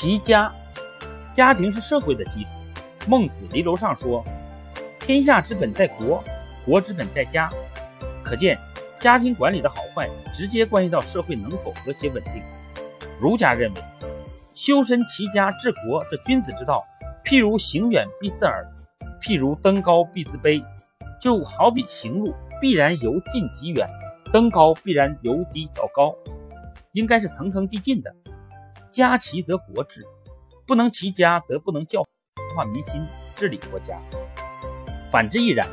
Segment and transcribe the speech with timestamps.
[0.00, 0.48] 齐家，
[1.34, 2.52] 家庭是社会的基础。
[3.08, 4.24] 孟子离楼上说
[5.02, 6.22] ：“天下之本在国，
[6.64, 7.50] 国之本在家。”
[8.22, 8.56] 可见，
[9.00, 12.34] 家庭管理的好坏直接关系到社会能否和谐稳定。
[13.18, 13.82] 儒家认为，
[14.54, 16.86] 修身齐家治国，这君子之道。
[17.24, 18.64] 譬如行远必自耳，
[19.20, 20.64] 譬如登高必自卑。
[21.20, 23.84] 就好比行路，必然由近及远；
[24.32, 26.14] 登高必然由低到高，
[26.92, 28.14] 应该是层层递进的。
[28.90, 30.06] 家齐则国治，
[30.66, 32.04] 不能齐家则不能教
[32.56, 34.00] 化民心、治理国家。
[35.10, 35.66] 反之亦然。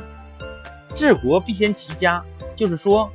[0.94, 2.24] 治国必先齐家，
[2.54, 3.10] 就是说，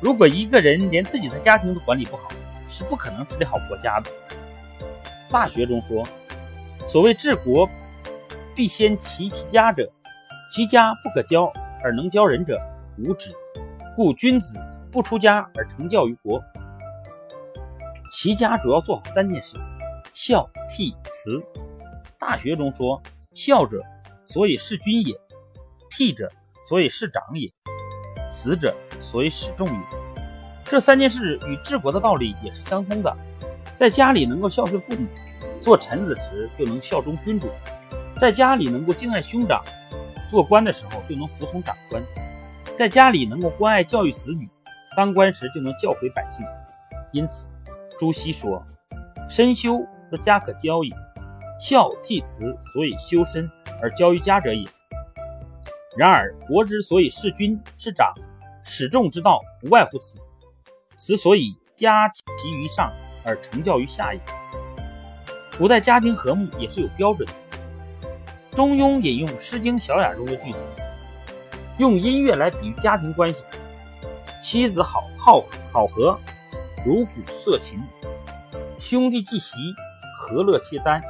[0.00, 2.28] 如果一个人连自己的家庭都管理不好，
[2.66, 4.10] 是不可能治理好国家的。
[5.28, 6.02] 大学中说，
[6.86, 7.68] 所谓治国
[8.54, 9.86] 必先齐其家者，
[10.50, 11.52] 其家不可教
[11.82, 12.58] 而能教人者，
[12.96, 13.30] 无之。
[13.94, 14.58] 故君子
[14.90, 16.42] 不出家而成教于国。
[18.10, 19.56] 齐家主要做好三件事：
[20.12, 21.42] 孝、悌、慈。
[22.18, 23.82] 大学中说，孝者，
[24.24, 25.14] 所以事君也；
[25.90, 26.30] 悌者，
[26.68, 27.50] 所以事长也；
[28.28, 29.80] 慈者，所以使众也。
[30.64, 33.14] 这三件事与治国的道理也是相通的。
[33.76, 35.06] 在家里能够孝顺父母，
[35.60, 37.48] 做臣子时就能效忠君主；
[38.20, 39.62] 在家里能够敬爱兄长，
[40.28, 42.02] 做官的时候就能服从长官；
[42.76, 44.48] 在家里能够关爱教育子女，
[44.96, 46.46] 当官时就能教诲百姓。
[47.12, 47.46] 因此。
[47.98, 48.62] 朱熹说
[49.28, 49.80] ：“身修
[50.10, 50.90] 则家可教也，
[51.58, 52.40] 孝悌慈，
[52.72, 54.68] 所以修身而教于家者也。
[55.96, 58.12] 然而国之所以事君事长
[58.62, 60.18] 使众之道，不外乎此。
[60.98, 62.92] 此所以家齐于上
[63.24, 64.20] 而成教于下也。
[65.56, 67.34] 古代家庭和睦也是有标准的。
[68.54, 70.58] 中庸引用《诗经·小雅》中的句子，
[71.78, 73.42] 用音乐来比喻家庭关系：
[74.40, 76.18] 妻子好好好和。”
[76.86, 77.10] 如鼓
[77.42, 77.82] 瑟琴，
[78.78, 79.56] 兄弟既习，
[80.20, 81.02] 和乐契丹。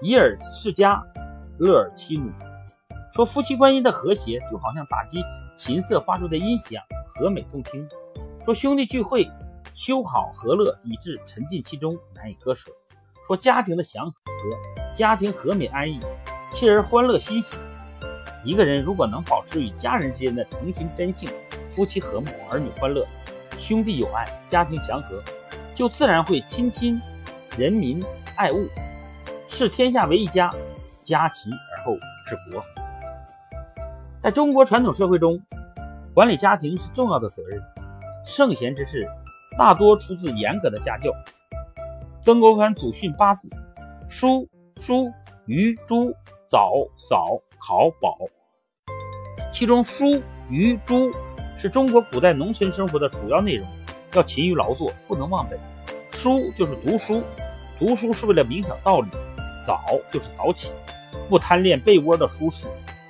[0.00, 0.98] 以尔世家，
[1.58, 2.32] 乐尔妻奴。
[3.12, 5.22] 说夫妻关系的和谐，就好像打击
[5.54, 7.86] 琴瑟发出的音响，和美动听。
[8.46, 9.30] 说兄弟聚会，
[9.74, 12.70] 修好和乐，以致沉浸其中，难以割舍。
[13.26, 14.20] 说家庭的祥和，
[14.94, 16.00] 家庭和美安逸，
[16.50, 17.58] 妻儿欢乐欣喜。
[18.42, 21.28] 一个人如果能保持与家人之间的诚心真性，
[21.66, 23.06] 夫妻和睦，儿女欢乐。
[23.58, 25.22] 兄弟友爱，家庭祥和，
[25.74, 27.00] 就自然会亲亲
[27.56, 28.04] 人民
[28.36, 28.68] 爱物，
[29.48, 30.52] 视天下为一家，
[31.02, 31.94] 家齐而后
[32.26, 32.62] 治国。
[34.18, 35.40] 在中国传统社会中，
[36.14, 37.62] 管理家庭是重要的责任，
[38.26, 39.08] 圣贤之事
[39.58, 41.10] 大多出自严格的家教。
[42.20, 43.48] 曾国藩祖训八字：
[44.08, 44.48] 书、
[44.80, 45.12] 书、
[45.46, 46.14] 鱼、猪、
[46.46, 48.16] 早、扫、考、宝。
[49.50, 51.10] 其中书、鱼、猪。
[51.56, 53.66] 是中国古代农村生活的主要内容，
[54.14, 55.58] 要勤于劳作，不能忘本。
[56.10, 57.22] 书就是读书，
[57.78, 59.08] 读书是为了明想道理。
[59.64, 60.72] 早就是早起，
[61.28, 62.66] 不贪恋被窝的舒适。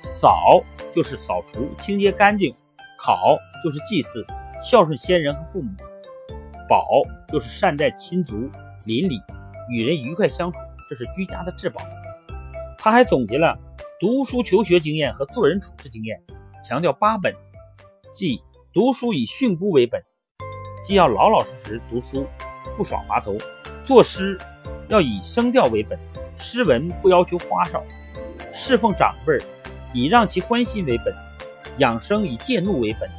[0.09, 0.63] 扫
[0.93, 2.55] 就是扫除、清洁干净。
[2.97, 4.25] 考就是祭祀、
[4.61, 5.69] 孝顺先人和父母。
[6.67, 6.87] 保
[7.27, 8.49] 就是善待亲族
[8.85, 9.21] 邻里，
[9.69, 10.57] 与人愉快相处，
[10.89, 11.81] 这是居家的至宝。
[12.77, 13.57] 他还总结了
[13.99, 16.19] 读书求学经验和做人处事经验，
[16.63, 17.35] 强调八本。
[18.15, 20.01] 即读书以训诂为本，
[20.81, 22.25] 既要老老实实读书，
[22.77, 23.33] 不耍滑头；
[23.83, 24.39] 作诗
[24.87, 25.99] 要以声调为本，
[26.37, 27.83] 诗文不要求花哨；
[28.53, 29.37] 侍奉长辈
[29.93, 31.13] 以让其欢心为本，
[31.79, 33.09] 养生以戒怒为本，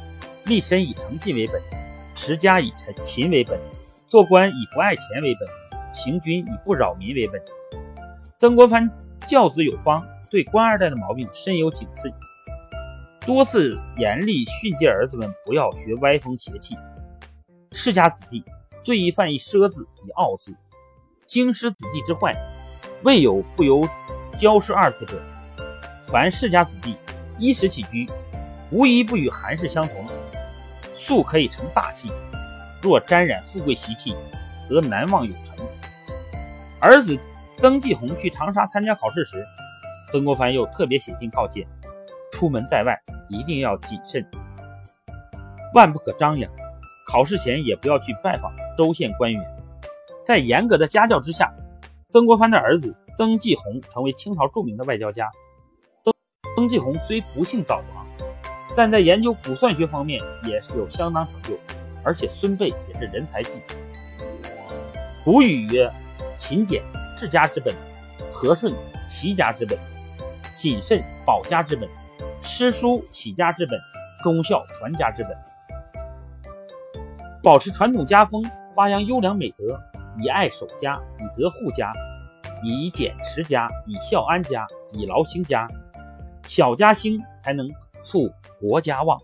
[0.45, 1.61] 立身以诚信为本，
[2.15, 3.59] 持家以诚勤为本，
[4.07, 5.47] 做官以不爱钱为本，
[5.93, 7.39] 行军以不扰民为本。
[8.39, 8.89] 曾国藩
[9.27, 12.11] 教子有方，对官二代的毛病深有警示。
[13.27, 16.77] 多次严厉训诫儿子们不要学歪风邪气。
[17.73, 18.41] 世家子弟
[18.81, 20.55] 最易犯一奢字以傲字，
[21.25, 22.33] 经师子弟之坏，
[23.03, 23.81] 未有不由
[24.37, 25.21] 骄奢二字者。
[26.01, 26.95] 凡世家子弟
[27.37, 28.09] 衣食起居，
[28.71, 30.07] 无一不与寒士相同，
[30.95, 32.09] 素可以成大器。
[32.81, 34.15] 若沾染富贵习气，
[34.65, 35.57] 则难望有成。
[36.79, 37.19] 儿子
[37.55, 39.45] 曾纪红去长沙参加考试时，
[40.13, 41.67] 曾国藩又特别写信告诫：
[42.31, 42.97] 出门在外。
[43.29, 44.25] 一定要谨慎，
[45.73, 46.49] 万不可张扬。
[47.09, 49.41] 考试前也不要去拜访州县官员。
[50.25, 51.49] 在严格的家教之下，
[52.09, 55.29] 曾国藩的儿子曾纪红成为清朝著名的外交家。
[56.01, 56.13] 曾
[56.57, 58.05] 曾纪红虽不幸早亡，
[58.75, 61.57] 但在研究卜算学方面也是有相当成就，
[62.03, 63.75] 而且孙辈也是人才济济。
[65.23, 65.89] 古语曰
[66.35, 66.83] ：“勤俭
[67.17, 67.73] 治家之本，
[68.33, 68.73] 和顺
[69.07, 69.77] 齐家之本，
[70.55, 71.87] 谨慎保家之本。”
[72.47, 73.77] 诗书起家之本，
[74.23, 75.37] 忠孝传家之本。
[77.43, 78.41] 保持传统家风，
[78.73, 79.77] 发扬优良美德，
[80.17, 81.91] 以爱守家，以德护家，
[82.63, 85.67] 以俭持家，以孝安家，以劳兴家。
[86.43, 87.69] 小家兴，才能
[88.01, 89.19] 促国家旺。